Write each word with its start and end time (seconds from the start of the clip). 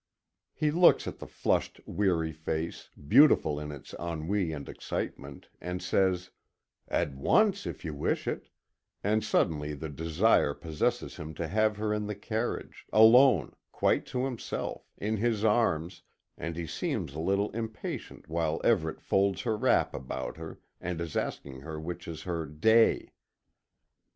He 0.55 0.71
looks 0.71 1.05
at 1.05 1.19
the 1.19 1.27
flushed, 1.27 1.79
weary 1.85 2.31
face, 2.31 2.89
beautiful 3.07 3.59
in 3.59 3.71
its 3.71 3.93
ennui 3.99 4.51
and 4.51 4.67
excitement, 4.67 5.49
and 5.61 5.79
says: 5.79 6.31
"At 6.87 7.13
once 7.13 7.67
if 7.67 7.85
you 7.85 7.93
wish 7.93 8.27
it," 8.27 8.49
and 9.03 9.23
suddenly 9.23 9.75
the 9.75 9.89
desire 9.89 10.55
possesses 10.55 11.17
him 11.17 11.35
to 11.35 11.47
have 11.47 11.77
her 11.77 11.93
in 11.93 12.07
the 12.07 12.15
carriage, 12.15 12.87
alone, 12.91 13.55
quite 13.71 14.07
to 14.07 14.25
himself, 14.25 14.89
in 14.97 15.17
his 15.17 15.45
arms, 15.45 16.01
and 16.35 16.55
he 16.55 16.65
seems 16.65 17.13
a 17.13 17.19
little 17.19 17.51
impatient 17.51 18.27
while 18.27 18.59
Everet 18.63 19.01
folds 19.01 19.41
her 19.43 19.55
wrap 19.55 19.93
about 19.93 20.35
her, 20.37 20.59
and 20.81 20.99
is 20.99 21.15
asking 21.15 21.61
which 21.83 22.07
is 22.07 22.23
her 22.23 22.47
"day." 22.47 23.11